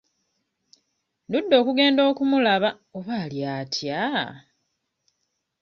Ndudde 1.27 1.55
okugenda 1.61 2.01
okumulaba 2.11 2.69
oba 2.97 3.13
ali 3.23 3.39
atya? 3.57 4.01